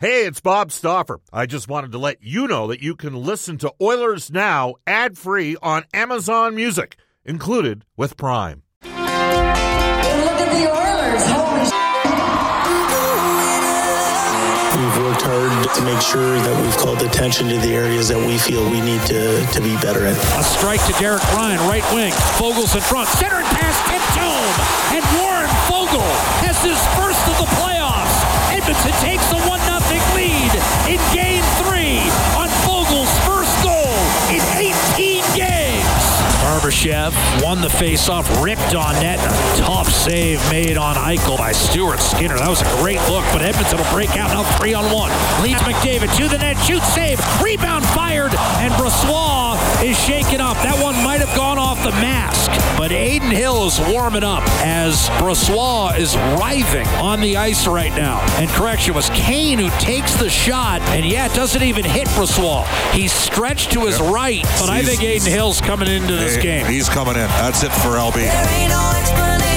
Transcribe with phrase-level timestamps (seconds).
[0.00, 1.18] Hey, it's Bob Stauffer.
[1.32, 5.18] I just wanted to let you know that you can listen to Oilers Now ad
[5.18, 8.62] free on Amazon Music, included with Prime.
[8.84, 11.26] Look at the Oilers.
[11.26, 11.66] Holy
[14.78, 18.38] We've worked hard to make sure that we've called attention to the areas that we
[18.38, 20.14] feel we need to, to be better at.
[20.38, 22.14] A strike to Derek Ryan, right wing.
[22.38, 23.08] Foegele's in front.
[23.18, 24.54] Center pass tipped home.
[24.94, 26.14] And Warren Foegele
[26.46, 28.14] has his first of the playoffs.
[28.54, 29.67] Edmonton takes the 1 0 lead
[30.88, 31.27] in game
[36.58, 37.12] Barbashev
[37.44, 39.20] won the faceoff, ripped on net.
[39.20, 42.36] A tough save made on Eichel by Stuart Skinner.
[42.36, 45.12] That was a great look, but Edmonton will break out now three on one.
[45.40, 50.56] Leads McDavid to the net, shoots, save, rebound fired, and Brossoit is shaken up.
[50.58, 55.08] That one might have gone off the mask, but Adin Hill is warming up as
[55.10, 58.18] Brossoit is writhing on the ice right now.
[58.40, 62.66] And correction was Kane who takes the shot, and yeah, it doesn't even hit Brossoit.
[62.92, 66.66] He's stretched to his right, but I think Adin Hill's coming into this Hey, game.
[66.66, 67.28] He's coming in.
[67.28, 69.47] That's it for LB.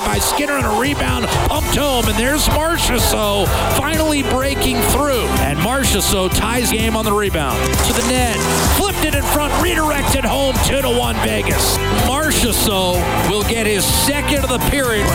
[0.00, 2.06] By Skinner and a rebound pumped home.
[2.06, 3.46] And there's Marchessault
[3.76, 5.26] finally breaking through.
[5.40, 7.58] And Marchessault ties game on the rebound.
[7.86, 8.36] To the net.
[8.76, 9.52] Flipped it in front.
[9.62, 10.54] Redirected home.
[10.64, 11.76] 2 to 1 Vegas.
[12.06, 15.06] Marchessault will get his second of the period.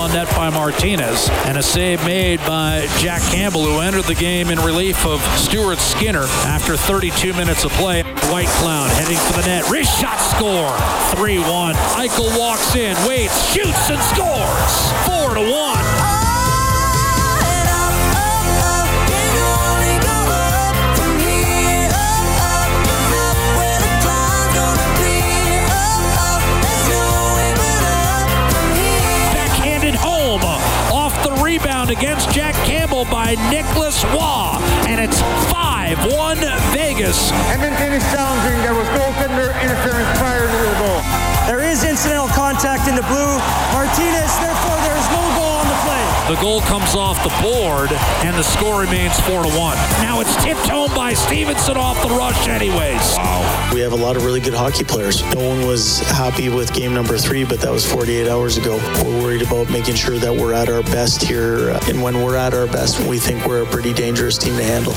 [0.00, 1.28] On net by Martinez.
[1.44, 5.78] And a save made by Jack Campbell, who entered the game in relief of Stuart
[5.78, 8.02] Skinner after 32 minutes of play.
[8.32, 9.68] White Cloud heading for the net.
[9.70, 10.74] Wrist shot score.
[11.16, 11.74] 3 1.
[11.74, 14.92] Eichel walks in, waits, shoots, and scores.
[15.06, 15.79] 4 to 1.
[31.90, 34.58] Rebound against Jack Campbell by Nicolas Roy.
[34.86, 35.20] And it's
[35.52, 36.38] 5 1
[36.72, 37.32] Vegas.
[37.50, 38.58] Edmonton is challenging.
[38.62, 41.00] There was goaltender interference prior to the goal.
[41.46, 43.34] There is incidental contact in the blue.
[43.74, 44.30] Martinez,
[46.30, 49.76] The goal comes off the board, and the score remains 4 to 1.
[50.00, 53.16] Now it's tipped home by Stephenson off the rush, anyways.
[53.16, 53.70] Wow.
[53.74, 55.24] We have a lot of really good hockey players.
[55.34, 58.76] No one was happy with game number three, but that was 48 hours ago.
[59.02, 61.70] We're worried about making sure that we're at our best here.
[61.70, 64.62] uh, And when we're at our best, we think we're a pretty dangerous team to
[64.62, 64.94] handle.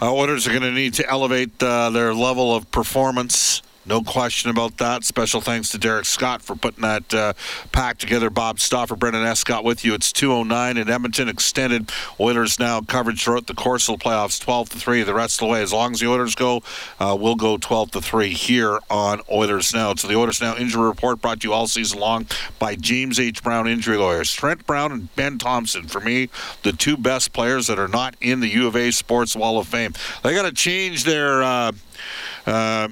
[0.00, 3.60] Uh, Oilers are going to need to elevate uh, their level of performance.
[3.86, 5.04] No question about that.
[5.04, 7.32] Special thanks to Derek Scott for putting that uh,
[7.72, 8.28] pack together.
[8.28, 9.94] Bob Stauffer, Brendan Escott with you.
[9.94, 11.30] It's 209 in Edmonton.
[11.30, 15.40] Extended Oilers now coverage throughout the course of the playoffs 12 to 3 the rest
[15.40, 15.62] of the way.
[15.62, 16.62] As long as the Oilers go,
[16.98, 19.94] uh, we'll go 12 to 3 here on Oilers Now.
[19.94, 22.26] So the Oilers Now injury report brought to you all season long
[22.58, 23.42] by James H.
[23.42, 24.32] Brown Injury Lawyers.
[24.34, 26.28] Trent Brown and Ben Thompson, for me,
[26.64, 29.66] the two best players that are not in the U of A Sports Wall of
[29.66, 29.94] Fame.
[30.22, 31.42] They got to change their.
[31.42, 31.72] Uh,
[32.46, 32.88] uh,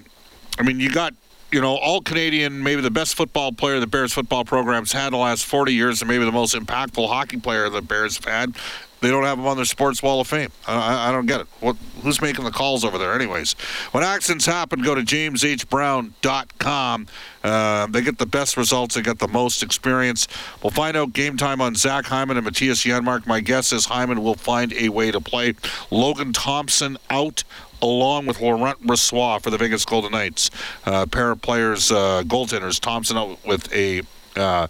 [0.59, 1.15] I mean, you got
[1.53, 5.17] you know all Canadian, maybe the best football player the Bears football program's had the
[5.17, 8.57] last 40 years, and maybe the most impactful hockey player the Bears have had.
[9.01, 10.51] They don't have him on their Sports Wall of Fame.
[10.67, 11.47] I, I- I don't get it.
[11.61, 13.53] What, who's making the calls over there, anyways?
[13.93, 17.07] When accidents happen, go to jameshbrown.com.
[17.45, 18.95] Uh, they get the best results.
[18.95, 20.29] They get the most experience.
[20.63, 23.27] We'll find out game time on Zach Hyman and Mattias Janmark.
[23.27, 25.55] My guess is Hyman will find a way to play.
[25.91, 27.45] Logan Thompson out
[27.81, 30.51] along with Laurent Brossoit for the Vegas Golden Knights.
[30.85, 32.81] Uh, pair of players, uh, goaltenders.
[32.81, 34.03] Thompson out with a
[34.37, 34.67] uh,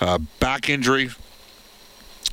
[0.00, 1.10] uh, back injury.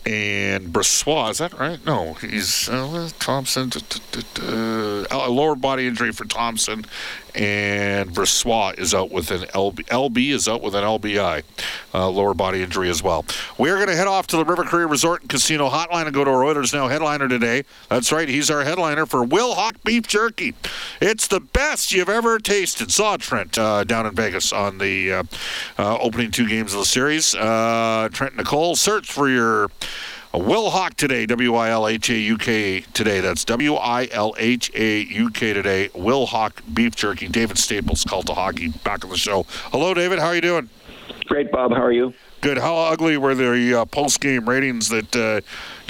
[0.03, 1.84] And Brossoit, is that right?
[1.85, 3.72] No, he's uh, Thompson.
[4.40, 6.85] uh, a lower body injury for Thompson,
[7.35, 9.85] and Brossoit is out with an LB.
[9.87, 11.43] LB is out with an LBI,
[11.93, 13.25] uh, lower body injury as well.
[13.57, 16.23] We're going to head off to the River Cree Resort and Casino Hotline and go
[16.23, 17.63] to our Oilers Now headliner today.
[17.89, 20.53] That's right, he's our headliner for Wilhauk Beef Jerky.
[20.99, 22.91] It's the best you've ever tasted.
[22.91, 25.23] Saw Trent uh, down in Vegas on the uh,
[25.77, 27.35] uh, opening two games of the series.
[27.35, 29.69] Uh, Trent Nicole, search for your
[30.33, 33.19] Wilhauk today, W I L H A U K today.
[33.19, 35.89] That's W I L H A U K today.
[35.89, 37.28] Wilhauk beef jerky.
[37.28, 39.45] David Staples, Cult of Hockey, back on the show.
[39.72, 40.19] Hello, David.
[40.19, 40.69] How are you doing?
[41.25, 41.72] Great, Bob.
[41.72, 42.13] How are you?
[42.39, 42.57] Good.
[42.57, 45.41] How ugly were the uh, post-game ratings that uh,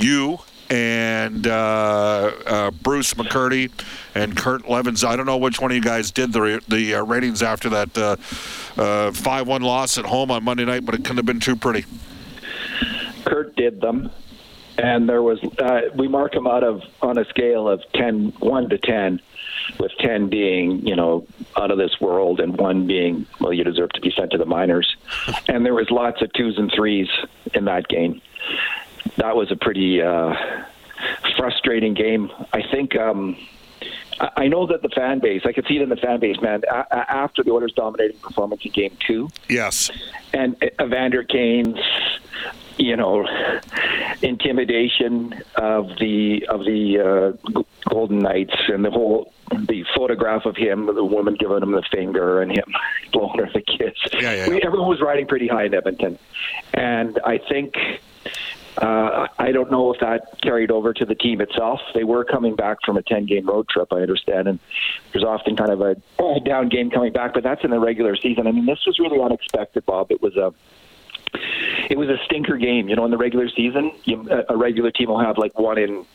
[0.01, 0.39] you
[0.71, 3.71] and uh, uh, Bruce McCurdy
[4.15, 5.07] and Kurt Leavins?
[5.07, 7.95] I don't know which one of you guys did the the uh, ratings after that
[7.95, 11.85] uh, five-one loss at home on Monday night, but it couldn't have been too pretty.
[13.23, 14.09] Kurt did them,
[14.77, 18.69] and there was uh, we mark them out of on a scale of 10, 1
[18.69, 19.21] to ten,
[19.79, 21.25] with ten being you know
[21.57, 24.45] out of this world, and one being well you deserve to be sent to the
[24.45, 24.95] minors,
[25.47, 27.07] and there was lots of twos and threes
[27.53, 28.21] in that game.
[29.17, 30.33] That was a pretty uh,
[31.37, 32.31] frustrating game.
[32.53, 32.95] I think.
[32.95, 33.37] Um,
[34.37, 36.61] I know that the fan base, I could see it in the fan base, man.
[36.91, 39.89] After the Oilers' dominating performance in Game Two, Yes.
[40.31, 41.79] and Evander Kane's,
[42.77, 43.25] you know,
[44.21, 50.87] intimidation of the of the uh, Golden Knights and the whole the photograph of him,
[50.93, 52.73] the woman giving him the finger and him
[53.13, 53.93] blowing her the kiss.
[54.13, 54.59] Yeah, yeah, yeah.
[54.63, 56.17] Everyone was riding pretty high in Edmonton,
[56.73, 57.75] and I think.
[58.77, 61.81] Uh, I don't know if that carried over to the team itself.
[61.93, 64.59] They were coming back from a 10 game road trip, I understand, and
[65.11, 65.95] there's often kind of a
[66.45, 68.47] down game coming back, but that's in the regular season.
[68.47, 70.09] I mean, this was really unexpected, Bob.
[70.09, 70.53] It was a
[71.91, 72.87] it was a stinker game.
[72.89, 76.05] You know, in the regular season, you, a regular team will have like one in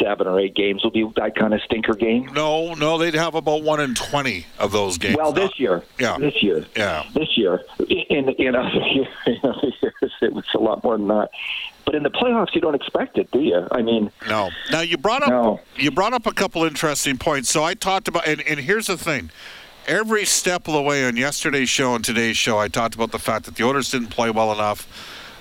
[0.00, 2.26] seven or eight games will be that kind of stinker game.
[2.32, 5.16] No, no, they'd have about one in twenty of those games.
[5.16, 6.18] Well, this year, Yeah.
[6.18, 7.04] this year, Yeah.
[7.14, 11.08] this year, in in other years, in other years, it was a lot more than
[11.08, 11.30] that.
[11.84, 13.66] But in the playoffs, you don't expect it, do you?
[13.72, 14.50] I mean, No.
[14.70, 15.60] Now you brought up No.
[15.76, 17.50] you brought up a couple interesting points.
[17.50, 19.30] So I talked about and, and here's the thing.
[19.86, 23.18] Every step of the way on yesterday's show and today's show, I talked about the
[23.18, 24.86] fact that the Oilers didn't play well enough.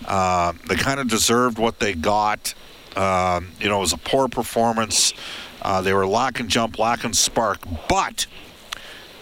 [0.04, 2.56] Uh, they kind of deserved what they got.
[2.96, 5.14] Um, you know, it was a poor performance.
[5.62, 7.60] Uh, they were lacking jump, lacking spark.
[7.88, 8.26] But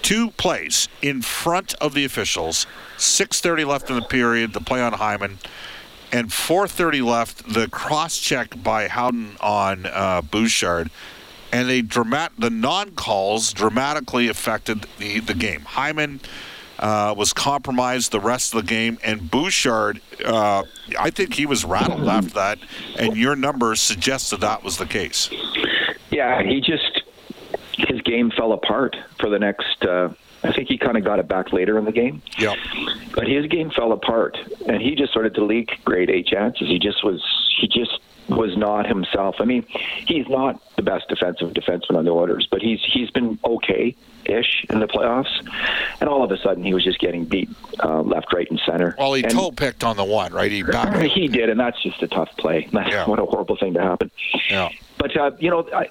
[0.02, 2.66] two plays in front of the officials,
[2.98, 4.54] 6:30 left in the period.
[4.54, 5.40] The play on Hyman
[6.14, 7.54] and 4:30 left.
[7.54, 10.90] The cross check by Howden on uh, Bouchard,
[11.52, 15.62] and they dramat the non-calls dramatically affected the the game.
[15.62, 16.20] Hyman.
[16.82, 20.64] Uh, was compromised the rest of the game, and Bouchard, uh,
[20.98, 22.58] I think he was rattled after that,
[22.98, 25.30] and your numbers suggested that was the case.
[26.10, 27.02] yeah, he just
[27.74, 29.84] his game fell apart for the next.
[29.84, 32.22] Uh, I think he kind of got it back later in the game.
[32.38, 32.58] Yep.
[33.14, 36.70] but his game fell apart and he just started to leak grade A chances.
[36.70, 37.22] He just was
[37.60, 38.00] he just
[38.30, 39.36] was not himself.
[39.40, 39.66] I mean,
[40.06, 43.96] he's not the best defensive defenseman on the orders, but he's he's been okay
[44.26, 45.30] ish in the playoffs.
[46.00, 47.50] And all of a sudden he was just getting beat
[47.84, 48.96] uh, left, right and center.
[48.98, 50.52] Well, he and toe picked on the one, right?
[50.52, 50.98] He backed.
[51.02, 52.68] he did and that's just a tough play.
[52.90, 53.06] Yeah.
[53.06, 54.10] what a horrible thing to happen.
[54.50, 54.70] Yeah.
[54.98, 55.88] But uh, you know, I,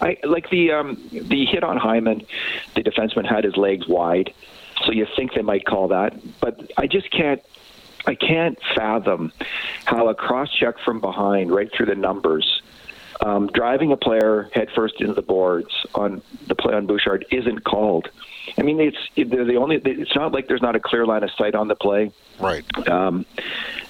[0.00, 2.24] I like the um, the hit on Hyman.
[2.74, 4.32] The defenseman had his legs wide,
[4.84, 6.14] so you think they might call that.
[6.40, 7.42] But I just can't.
[8.06, 9.32] I can't fathom
[9.84, 12.62] how a cross check from behind, right through the numbers,
[13.20, 18.08] um, driving a player headfirst into the boards on the play on Bouchard isn't called.
[18.56, 19.76] I mean, it's they're the only.
[19.76, 22.10] It's not like there's not a clear line of sight on the play.
[22.40, 22.64] Right.
[22.88, 23.26] Um,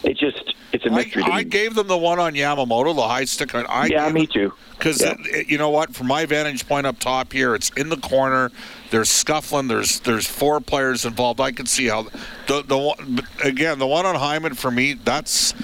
[0.03, 1.23] it just it's a mystery.
[1.23, 1.45] to I me.
[1.45, 3.55] gave them the one on Yamamoto, the high stick.
[3.55, 4.53] I I yeah, gave me too.
[4.77, 5.15] Because Yeah.
[5.47, 8.51] you know what, from my vantage point up top here, it's in the corner.
[8.91, 9.69] There's scuffling.
[9.69, 11.41] There's there's four players involved.
[11.41, 12.09] I can see how
[12.49, 14.95] the the one again the one on Hyman for me.
[14.95, 15.55] That's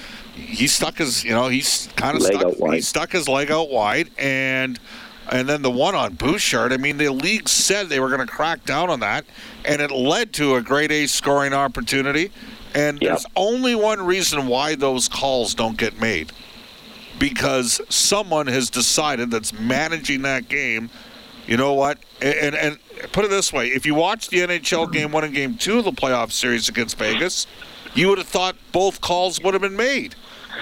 [0.45, 2.73] he stuck his you know he's kind of Leg stuck out wide.
[2.75, 4.79] he stuck his leg out wide and.
[5.27, 8.31] And then the one on Bouchard, I mean, the league said they were going to
[8.31, 9.25] crack down on that,
[9.67, 12.29] and it led to a great A scoring opportunity.
[12.75, 13.09] And Yep.
[13.09, 16.31] there's only one reason why those calls don't get made
[17.17, 20.91] because someone has decided that's managing that game.
[21.47, 21.97] You know what?
[22.21, 22.79] And, and and
[23.11, 25.85] put it this way: if you watch the NHL game one and game two of
[25.85, 27.47] the playoff series against Vegas,
[27.95, 30.13] you would have thought both calls would have been made.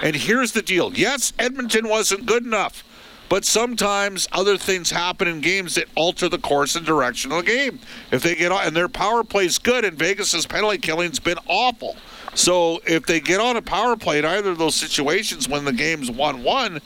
[0.02, 2.84] And here's the deal: yes, Edmonton wasn't good enough,
[3.28, 7.50] but sometimes other things happen in games that alter the course and direction of the
[7.50, 7.78] game.
[8.10, 11.96] If they get on, and their power play's good, and Vegas's penalty killing's been awful.
[12.34, 15.72] So if they get on a power play in either of those situations when the
[15.72, 16.80] game's one-one,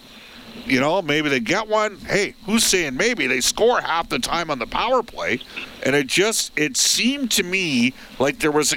[0.67, 1.97] you know, maybe they get one.
[2.01, 5.41] Hey, who's saying maybe they score half the time on the power play?
[5.85, 8.75] And it just it seemed to me like there was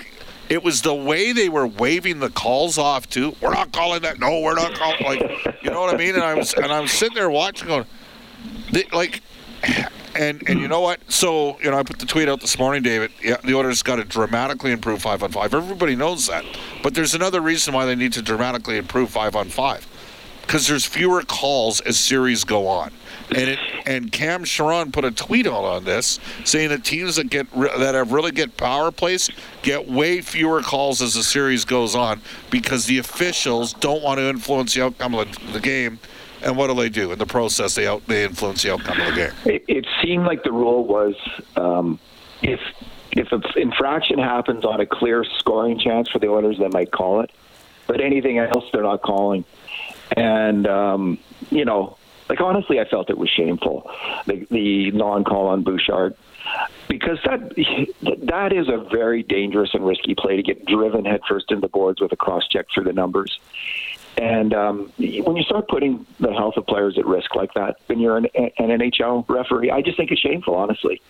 [0.51, 3.33] it was the way they were waving the calls off too.
[3.39, 4.19] We're not calling that.
[4.19, 5.21] No, we're not calling like
[5.63, 6.15] you know what I mean?
[6.15, 7.85] And I was and I was sitting there watching going
[8.71, 9.21] they, like
[10.13, 10.99] and and you know what?
[11.09, 13.11] So you know, I put the tweet out this morning, David.
[13.23, 15.53] Yeah, the Oilers got to dramatically improve five on five.
[15.53, 16.43] Everybody knows that,
[16.83, 19.87] but there's another reason why they need to dramatically improve five on five.
[20.41, 22.91] because there's fewer calls as series go on.
[23.33, 27.29] And it, and Cam Charron put a tweet out on this saying that teams that
[27.29, 29.29] get that have really get power plays
[29.61, 34.29] get way fewer calls as the series goes on because the officials don't want to
[34.29, 35.99] influence the outcome of the game.
[36.43, 37.75] And what do they do in the process?
[37.75, 39.31] They out they influence the outcome of the game.
[39.45, 41.15] It, it seemed like the rule was
[41.55, 41.99] um,
[42.41, 42.59] if
[43.11, 47.21] if an infraction happens on a clear scoring chance for the Oilers, they might call
[47.21, 47.31] it.
[47.87, 49.45] But anything else, they're not calling.
[50.15, 51.17] And um,
[51.49, 51.97] you know,
[52.31, 53.91] like honestly, I felt it was shameful
[54.25, 56.15] the, the non-call on Bouchard
[56.87, 57.53] because that
[58.23, 61.99] that is a very dangerous and risky play to get driven headfirst into the boards
[61.99, 63.37] with a cross check through the numbers.
[64.17, 67.99] And um, when you start putting the health of players at risk like that, when
[67.99, 71.01] you're an, an NHL referee, I just think it's shameful, honestly.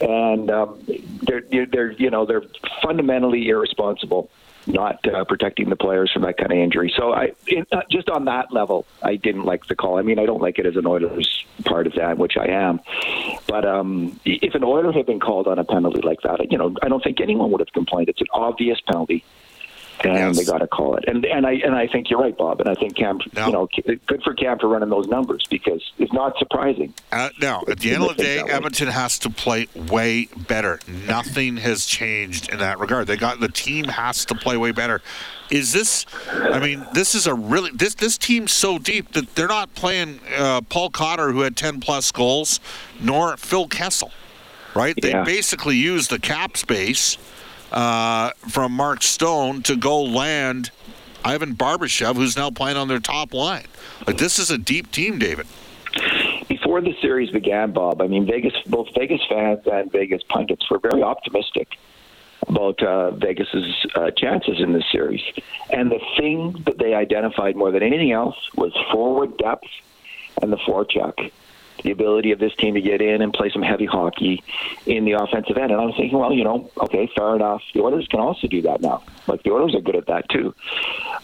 [0.00, 0.82] And um,
[1.22, 2.44] they're, they're, you know, they're
[2.82, 4.30] fundamentally irresponsible
[4.72, 6.92] not uh, protecting the players from that kind of injury.
[6.96, 9.98] So I, it, uh, just on that level, I didn't like the call.
[9.98, 12.80] I mean, I don't like it as an Oilers part of that, which I am.
[13.46, 16.74] But um, if an Oiler had been called on a penalty like that, you know,
[16.82, 18.08] I don't think anyone would have complained.
[18.08, 19.24] It's an obvious penalty
[20.04, 20.38] and Yes.
[20.38, 21.04] they got to call it.
[21.06, 22.60] And and I and I think you're right, Bob.
[22.60, 23.46] And I think Cam, No.
[23.46, 23.68] you know,
[24.06, 26.94] good for Cam for running those numbers because it's not surprising.
[27.12, 30.80] Uh, now, at the end of the day, Edmonton has to play way better.
[31.06, 33.06] Nothing has changed in that regard.
[33.06, 35.02] They got the team has to play way better.
[35.50, 36.06] Is this?
[36.30, 40.20] I mean, this is a really this this team's so deep that they're not playing
[40.38, 42.60] uh, Paul Cotter, who had ten plus goals,
[43.00, 44.12] nor Phil Kessel,
[44.74, 44.94] right?
[45.00, 47.18] They basically used the cap space
[47.72, 50.70] uh, from Mark Stone to go land
[51.24, 53.66] Ivan Barbashev, who's now playing on their top line.
[54.06, 55.46] Like this is a deep team, David.
[56.48, 60.78] Before the series began, Bob, I mean, Vegas, both Vegas fans and Vegas pundits were
[60.78, 61.76] very optimistic
[62.48, 65.22] about uh, Vegas's uh, chances in this series.
[65.70, 69.68] And the thing that they identified more than anything else was forward depth
[70.42, 71.30] and the forecheck.
[71.82, 74.42] The ability of this team to get in and play some heavy hockey
[74.86, 75.70] in the offensive end.
[75.72, 77.62] And I was thinking, well, you know, okay, fair enough.
[77.74, 79.02] The Oilers can also do that now.
[79.26, 80.54] Like the Oilers are good at that too.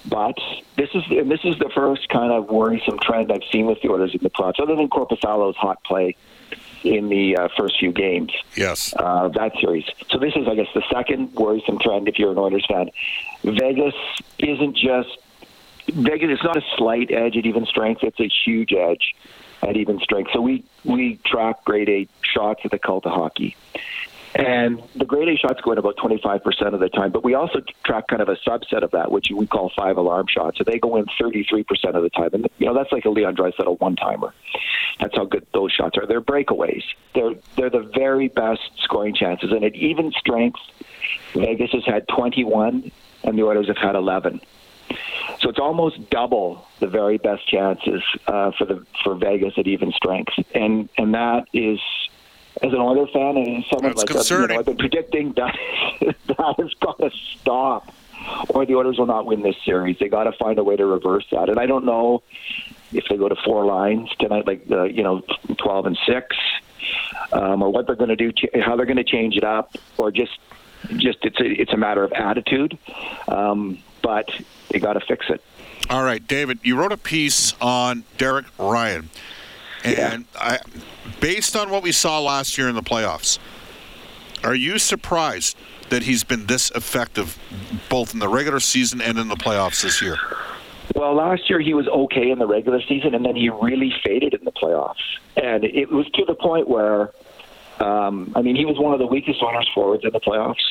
[0.07, 0.39] But
[0.77, 3.91] this is and this is the first kind of worrisome trend I've seen with the
[3.91, 6.17] Oilers in the playoffs, other than Korpisalo's hot play
[6.85, 8.95] in the uh, first few games Yes.
[8.97, 9.85] uh, that series.
[10.11, 12.91] So this is, I guess, the second worrisome trend if you're an Oilers fan.
[13.43, 13.95] Vegas
[14.39, 15.19] isn't just
[15.89, 16.31] Vegas.
[16.31, 19.15] It's not a slight edge at even strength; it's a huge edge
[19.63, 20.31] at even strength.
[20.33, 23.57] So we we track grade A shots at the cult of hockey.
[24.35, 27.63] And the grade A shots go in about 25% of the time, but we also
[27.85, 30.59] track kind of a subset of that, which we call five alarm shots.
[30.59, 32.31] So they go in 33% of the time.
[32.35, 34.35] And, you know, that's like a Leon Draisaitl one-timer.
[35.01, 36.07] That's how good those shots are.
[36.07, 36.83] They're breakaways.
[37.15, 39.53] They're, they're the very best scoring chances.
[39.53, 40.61] And at even strength,
[41.33, 42.91] Vegas has had 21,
[43.25, 44.43] and the Oilers have had 11.
[45.47, 49.93] So it's almost double the very best chances uh, for the for Vegas at even
[49.93, 51.79] strength, and and that is,
[52.63, 54.49] as an Oilers fan and someone That's like us, you concerning.
[54.49, 55.57] know, I've been predicting that
[56.01, 57.95] that has got to stop,
[58.49, 59.97] or the Oilers will not win this series.
[60.01, 62.25] They got to find a way to reverse that, and I don't know
[62.91, 65.23] if they go to four lines tonight, like the you know
[65.59, 66.35] twelve and six,
[67.31, 69.77] um, or what they're going to do, ch- how they're going to change it up,
[69.97, 70.41] or just
[70.97, 72.77] just it's a it's a matter of attitude,
[73.29, 74.31] um, but
[74.71, 75.43] they got to fix it.
[75.91, 79.11] All right, David, you wrote a piece on Derek Ryan.
[79.83, 80.61] And I,
[81.19, 83.41] based on what we saw last year in the playoffs,
[84.45, 85.57] are you surprised
[85.89, 87.37] that he's been this effective
[87.89, 90.17] both in the regular season and in the playoffs this year?
[90.95, 94.35] Well, last year he was okay in the regular season, and then he really faded
[94.35, 95.19] in the playoffs.
[95.37, 97.11] And it was to the point where,
[97.81, 100.63] um, I mean, he was one of the weakest Oilers forwards in the playoffs,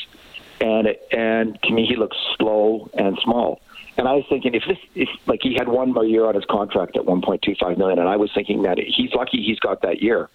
[0.61, 3.61] and and to me he looks slow and small.
[3.97, 6.43] And I was thinking if this, if like he had one more year on his
[6.43, 10.29] contract at 1.25 million, and I was thinking that he's lucky he's got that year,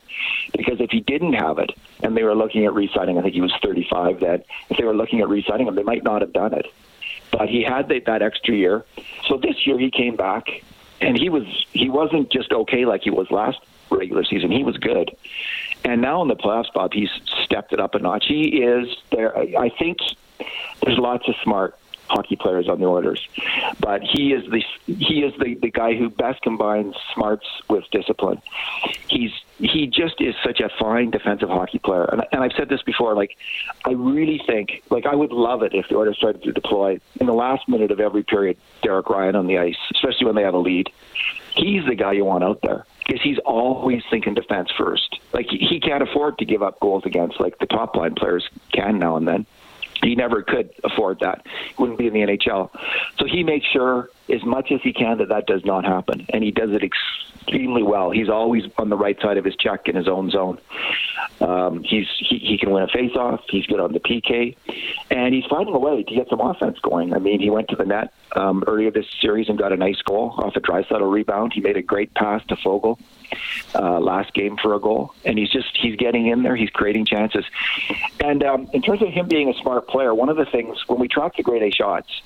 [0.57, 1.71] because if he didn't have it,
[2.03, 4.21] and they were looking at re-signing, I think he was 35.
[4.21, 6.73] That if they were looking at re-signing him, they might not have done it
[7.31, 8.85] but he had that, that extra year.
[9.29, 10.49] So this year he came back,
[11.01, 13.59] and he was he wasn't just okay like he was last
[13.91, 14.51] regular season.
[14.51, 15.11] He was good,
[15.85, 17.11] and now in the playoffs, Bob, he's
[17.45, 18.27] stepped it up a notch.
[18.27, 19.37] He is there.
[19.37, 19.99] I think
[20.83, 21.77] there's lots of smart
[22.09, 23.27] hockey players on the Oilers,
[23.79, 28.43] but he is the he is the, the guy who best combines smarts with discipline.
[29.09, 32.83] He's he just is such a fine defensive hockey player, and, and I've said this
[32.83, 33.15] before.
[33.15, 33.37] Like,
[33.85, 37.27] I really think like I would love it if the Oilers started to deploy in
[37.27, 40.55] the last minute of every period Derek Ryan on the ice, especially when they have
[40.55, 40.91] a lead.
[41.55, 45.19] He's the guy you want out there because he's always thinking defense first.
[45.33, 49.01] Like he, can't afford to give up goals against like the top line players can
[49.01, 49.47] now and then
[50.01, 51.45] he never could afford that.
[51.45, 52.71] He wouldn't be in the NHL.
[53.19, 56.43] So he makes sure as much as he can that that does not happen, and
[56.43, 58.11] he does it extremely well.
[58.11, 60.59] He's always on the right side of his check in his own zone.
[61.41, 63.43] Um, he's he, he can win a face-off.
[63.49, 64.57] He's good on the PK,
[65.11, 67.15] and he's finding a way to get some offense going.
[67.15, 70.01] I mean, he went to the net um, earlier this series and got a nice
[70.03, 71.53] goal off a Draisaitl rebound.
[71.53, 72.99] He made a great pass to Foegele
[73.75, 76.57] uh, last game for a goal, and he's just he's getting in there.
[76.57, 77.45] He's creating chances,
[78.23, 81.01] and um, in terms of him being a smart player, one of the things when
[81.01, 82.23] we track the grade A shots,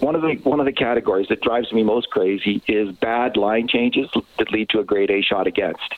[0.00, 3.68] one of the one of the categories that drives me most crazy is bad line
[3.68, 5.94] changes that lead to a grade A shot against,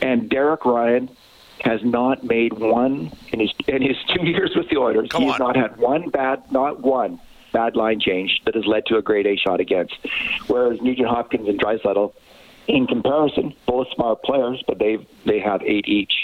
[0.00, 1.08] and Derek Ryan
[1.60, 5.08] has not made one in his in his two years with the Oilers.
[5.10, 5.54] Come he has on.
[5.54, 7.20] not had one bad, not one
[7.52, 9.94] bad line change that has led to a grade A shot against.
[10.46, 12.12] Whereas Nugent Hopkins and Draisaitl,
[12.66, 16.21] in comparison, both smart players, but they they have eight each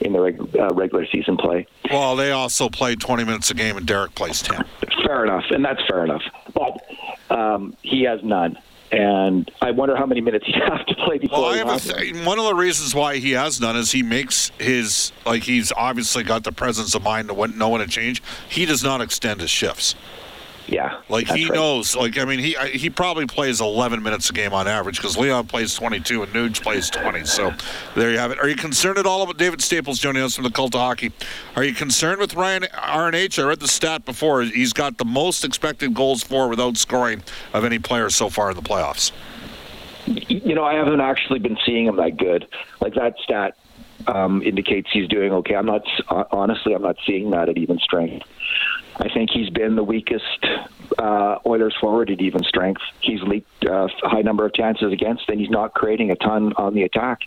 [0.00, 1.66] in the reg, uh, regular season play.
[1.90, 4.64] Well, they also played 20 minutes a game, and Derek plays 10.
[5.04, 6.22] Fair enough, and that's fair enough.
[6.54, 8.58] But um, he has none.
[8.92, 11.70] And I wonder how many minutes he'd have to play before Well, I have a
[11.70, 11.80] one.
[11.80, 15.72] th- one of the reasons why he has none is he makes his like he's
[15.76, 18.22] obviously got the presence of mind to when- know when to change.
[18.48, 19.96] He does not extend his shifts.
[20.68, 21.54] Yeah, Like he right.
[21.54, 21.94] knows.
[21.94, 25.16] Like I mean, he I- he probably plays 11 minutes a game on average because
[25.16, 27.24] Leon plays 22 and Nuge plays 20.
[27.24, 27.52] So
[27.94, 28.40] there you have it.
[28.40, 31.12] Are you concerned at all about David Staples joining us from the Cult of Hockey?
[31.54, 33.38] Are you concerned with Ryan RNH?
[33.38, 34.42] I read the stat before.
[34.42, 38.56] He's got the most expected goals for without scoring of any player so far in
[38.56, 39.12] the playoffs.
[40.06, 42.46] you know, I haven't actually been seeing him that good.
[42.80, 43.56] Like that stat
[44.08, 45.54] um, indicates he's doing okay.
[45.54, 45.82] I'm not
[46.32, 48.26] honestly, I'm not seeing that at even strength.
[48.98, 50.24] I think he's been the weakest
[50.98, 52.80] uh, Oilers forward at even strength.
[53.00, 56.52] He's leaked uh, a high number of chances against, and he's not creating a ton
[56.56, 57.20] on the attack.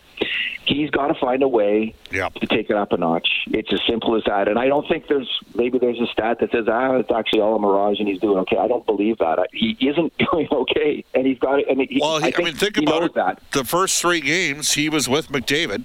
[0.66, 2.30] He's got to find a way Yeah.
[2.30, 3.28] to take it up a notch.
[3.48, 4.48] It's as simple as that.
[4.48, 7.56] And I don't think there's maybe there's a stat that says ah it's actually all
[7.56, 8.58] a mirage and he's doing okay.
[8.58, 9.40] I don't believe that.
[9.40, 11.66] I, he isn't doing okay, and he's got it.
[11.70, 13.14] I mean, he, Well, he, I, think mean, think about it.
[13.16, 13.42] that.
[13.52, 15.84] The first three games, he was with McDavid,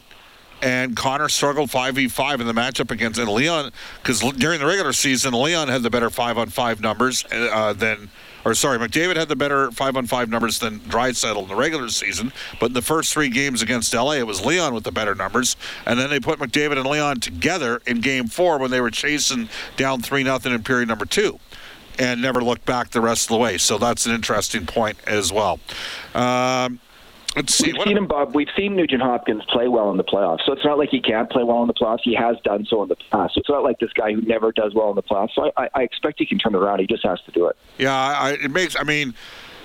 [0.65, 3.71] and Connor struggled five v five in the matchup against and Leon
[4.03, 8.11] because during the regular season, Leon had the better five on five numbers uh, than.
[8.47, 11.89] Or sorry, McDavid had the better five on five numbers than Draisaitl in the regular
[11.89, 12.31] season.
[12.61, 15.57] But in the first three games against LA, it was Leon with the better numbers.
[15.87, 19.49] And then they put McDavid and Leon together in Game Four when they were chasing
[19.79, 21.41] down three nothing in period number two
[21.99, 23.57] and never looked back the rest of the way.
[23.57, 25.59] So that's an interesting point as well.
[26.15, 26.81] Um,
[27.37, 27.67] let's see.
[27.67, 28.35] We've What, seen him, Bob.
[28.35, 30.45] We've seen Nugent Hopkins play well in the playoffs.
[30.47, 32.01] So it's not like he can't play well in the playoffs.
[32.03, 33.35] He has done so in the past.
[33.35, 35.35] So it's not like this guy who never does well in the playoffs.
[35.35, 36.81] So I, I expect he can turn around.
[36.81, 37.57] He just has to do it.
[37.79, 38.77] yeah, I, it makes.
[38.79, 39.15] I mean,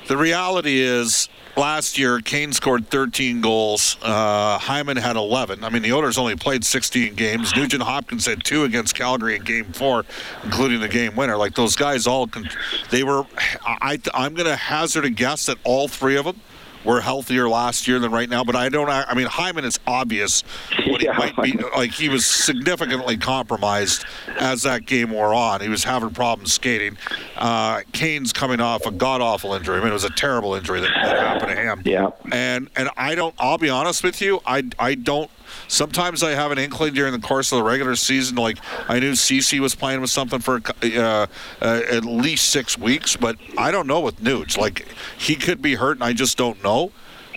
[0.08, 1.30] the reality is.
[1.58, 3.98] Last year, Kane scored 13 goals.
[4.02, 5.62] Uh, Hyman had 11.
[5.64, 7.54] I mean, the Oilers only played 16 games.
[7.54, 10.06] Nugent Hopkins had two against Calgary in Game Four,
[10.46, 11.36] including the game winner.
[11.36, 12.50] Like those guys, all con-
[12.92, 13.26] they were.
[13.66, 16.40] I, I'm going to hazard a guess that all three of them
[16.86, 18.44] were healthier last year than right now.
[18.44, 18.90] But I don't.
[18.90, 20.42] I mean, Hyman is obvious
[20.88, 21.14] what Yeah.
[21.14, 21.52] he might be.
[21.76, 24.06] Like he was significantly compromised
[24.40, 25.62] as that game wore on.
[25.62, 26.98] He was having problems skating.
[27.38, 29.78] Uh, Kane's coming off a god awful injury.
[29.78, 31.82] I mean, it was a terrible injury that, that happened to him.
[31.86, 32.10] Yeah.
[32.32, 33.36] And and I don't.
[33.40, 34.42] I'll be honest with you.
[34.46, 35.30] I I don't.
[35.70, 38.36] Sometimes I have an inkling during the course of the regular season.
[38.36, 38.58] Like
[38.90, 41.28] I knew CC was playing with something for uh, uh,
[41.62, 44.58] at least six weeks, but I don't know with Nuge.
[44.58, 46.92] Like he could be hurt, and I just don't know.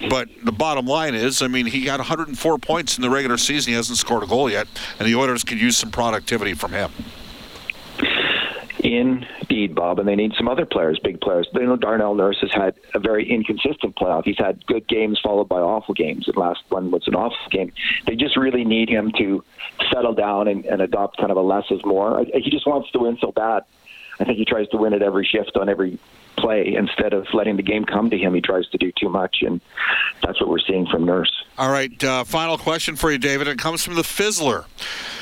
[0.08, 3.70] But the bottom line is, I mean, he got 104 points in the regular season.
[3.70, 4.66] He hasn't scored a goal yet,
[4.98, 6.90] and the Oilers could use some productivity from him.
[8.92, 11.48] Indeed, Bob, and they need some other players, big players.
[11.52, 14.24] You know, Darnell Nurse has had a very inconsistent playoff.
[14.24, 16.26] He's had good games followed by awful games.
[16.26, 17.72] The last one was an awful game.
[18.06, 19.42] They just really need him to
[19.92, 22.24] settle down and, and adopt kind of a less is more.
[22.34, 23.62] He just wants to win so bad.
[24.22, 25.98] I think he tries to win at every shift on every
[26.38, 28.34] play instead of letting the game come to him.
[28.34, 29.60] He tries to do too much, and
[30.22, 31.44] that's what we're seeing from Nurse.
[31.58, 33.48] All right, uh, final question for you, David.
[33.48, 34.66] It comes from the Fizzler.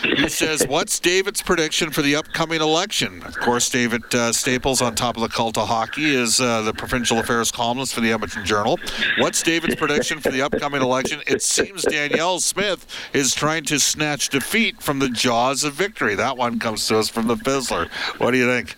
[0.03, 4.95] He says, "What's David's prediction for the upcoming election?" Of course, David uh, Staples, on
[4.95, 8.45] top of the cult of hockey, is uh, the provincial affairs columnist for the Edmonton
[8.45, 8.79] Journal.
[9.17, 11.23] What's David's prediction for the upcoming election?
[11.27, 16.15] It seems Danielle Smith is trying to snatch defeat from the jaws of victory.
[16.17, 17.89] That one comes to us from the Fizzler.
[18.19, 18.77] What do you think?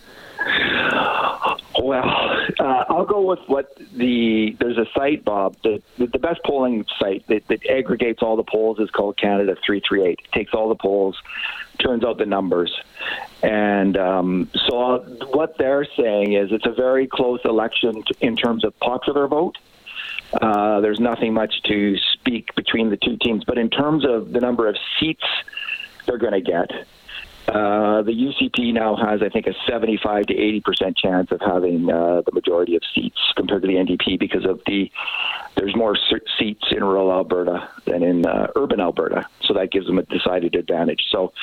[1.82, 2.04] Well,
[2.60, 5.56] uh, I'll go with what the there's a site, Bob.
[5.64, 9.80] The the best polling site that, that aggregates all the polls is called Canada three
[9.80, 10.20] three eight.
[10.32, 11.20] Takes all the polls,
[11.80, 12.72] turns out the numbers,
[13.42, 15.00] and um, so
[15.32, 19.58] what they're saying is it's a very close election in terms of popular vote.
[20.40, 24.40] Uh, there's nothing much to speak between the two teams, but in terms of the
[24.40, 25.24] number of seats
[26.06, 26.70] they're going to get,
[27.52, 31.90] Uh, the UCP now has, I think, a 75 to 80 percent chance of having
[31.90, 34.90] uh, the majority of seats compared to the NDP because of the
[35.54, 35.94] there's more
[36.38, 40.54] seats in rural Alberta than in uh, urban Alberta, so that gives them a decided
[40.54, 41.04] advantage.
[41.10, 41.34] So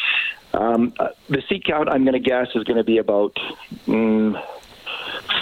[0.56, 3.36] um, uh, the seat count, I'm going to guess, is going to be about
[3.86, 4.44] mm,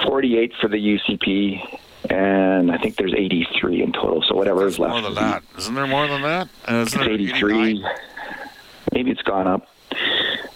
[0.05, 4.21] 48 for the UCP, and I think there's 83 in total.
[4.27, 4.91] So whatever is left.
[4.91, 5.43] More than that.
[5.57, 6.49] Isn't there more than that?
[6.67, 7.69] Isn't It's there 83.
[7.69, 7.91] 89?
[8.91, 9.69] Maybe it's gone up.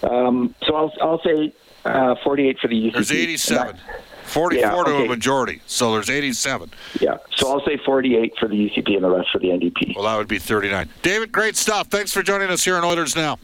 [0.03, 1.53] Um, so I'll I'll say
[1.85, 2.93] uh, 48 for the UCP.
[2.93, 3.77] There's 87.
[4.23, 5.61] 44 Yeah, to a majority.
[5.67, 6.71] So there's 87.
[7.01, 7.17] Yeah.
[7.35, 9.95] So I'll say 48 for the UCP and the rest for the NDP.
[9.95, 10.87] Well, that would be 39.
[11.01, 11.87] David, great stuff.
[11.87, 13.37] Thanks for joining us here on Oilers Now.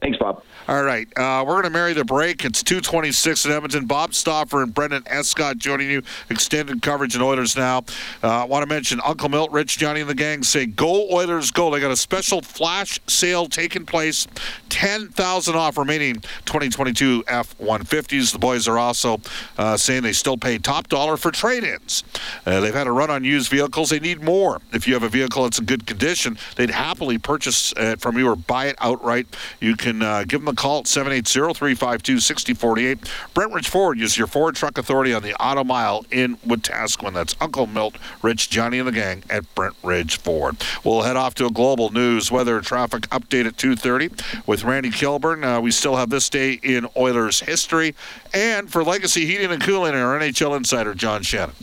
[0.00, 0.42] Thanks, Bob.
[0.68, 2.44] All right, uh, we're going to marry the break.
[2.44, 3.86] It's 226 in Edmonton.
[3.86, 6.02] Bob Stauffer and Brendan Escott joining you.
[6.30, 7.78] Extended coverage in Oilers now.
[8.22, 11.50] Uh, I want to mention Uncle Milt, Rich, Johnny, and the gang say, Go Oilers,
[11.50, 11.72] go.
[11.72, 14.28] They got a special flash sale taking place.
[14.68, 18.32] 10,000 off remaining 2022 F 150s.
[18.32, 19.20] The boys are also
[19.58, 22.04] uh, saying they still pay top dollar for trade ins.
[22.46, 23.90] Uh, they've had a run on used vehicles.
[23.90, 24.60] They need more.
[24.72, 28.28] If you have a vehicle that's in good condition, they'd happily purchase it from you
[28.28, 29.26] or buy it outright.
[29.60, 32.98] You can uh, give them a call at 780 352 6048.
[33.34, 37.14] Brentridge Ford is your Ford truck authority on the Auto Mile in Wetaskiwin.
[37.14, 40.56] That's Uncle Milt, Rich, Johnny, and the gang at Brentridge Ford.
[40.84, 45.44] We'll head off to a global news weather traffic update at 2.30 with Randy Kilburn.
[45.44, 47.94] Uh, we still have this day in Oilers history.
[48.32, 51.54] And for Legacy Heating and Cooling, our NHL insider, John Shannon.